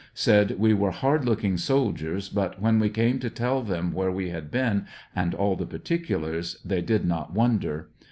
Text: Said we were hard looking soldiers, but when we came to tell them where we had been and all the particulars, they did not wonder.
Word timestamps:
Said 0.15 0.57
we 0.57 0.73
were 0.73 0.89
hard 0.89 1.25
looking 1.25 1.57
soldiers, 1.57 2.27
but 2.27 2.59
when 2.59 2.79
we 2.79 2.89
came 2.89 3.19
to 3.19 3.29
tell 3.29 3.61
them 3.61 3.93
where 3.93 4.09
we 4.11 4.29
had 4.31 4.49
been 4.49 4.87
and 5.15 5.35
all 5.35 5.55
the 5.55 5.67
particulars, 5.67 6.57
they 6.65 6.81
did 6.81 7.05
not 7.05 7.35
wonder. 7.35 7.89